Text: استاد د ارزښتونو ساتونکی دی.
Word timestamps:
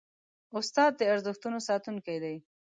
استاد 0.57 0.91
د 0.97 1.01
ارزښتونو 1.13 1.57
ساتونکی 1.69 2.17
دی. 2.23 2.35